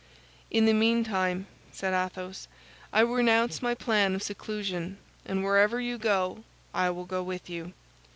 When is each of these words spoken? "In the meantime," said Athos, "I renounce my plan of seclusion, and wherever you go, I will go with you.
"In 0.49 0.65
the 0.65 0.73
meantime," 0.73 1.45
said 1.71 1.93
Athos, 1.93 2.47
"I 2.91 3.01
renounce 3.01 3.61
my 3.61 3.75
plan 3.75 4.15
of 4.15 4.23
seclusion, 4.23 4.97
and 5.27 5.43
wherever 5.43 5.79
you 5.79 5.99
go, 5.99 6.43
I 6.73 6.89
will 6.89 7.05
go 7.05 7.21
with 7.21 7.51
you. 7.51 7.73